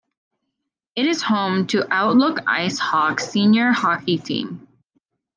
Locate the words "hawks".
2.79-3.29